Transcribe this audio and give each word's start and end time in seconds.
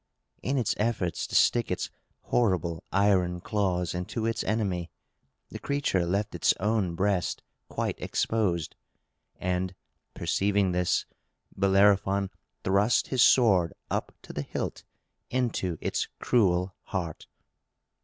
In 0.41 0.57
its 0.57 0.73
efforts 0.79 1.27
to 1.27 1.35
stick 1.35 1.69
its 1.69 1.91
horrible 2.21 2.83
iron 2.91 3.39
claws 3.39 3.93
into 3.93 4.25
its 4.25 4.43
enemy 4.43 4.89
the 5.49 5.59
creature 5.59 6.07
left 6.07 6.33
its 6.33 6.55
own 6.59 6.95
breast 6.95 7.43
quite 7.69 8.01
exposed; 8.01 8.75
and 9.39 9.75
perceiving 10.15 10.71
this, 10.71 11.05
Bellerophon 11.55 12.31
thrust 12.63 13.09
his 13.09 13.21
sword 13.21 13.73
up 13.91 14.11
to 14.23 14.33
the 14.33 14.41
hilt 14.41 14.83
into 15.29 15.77
its 15.81 16.07
cruel 16.17 16.73
heart. 16.85 17.27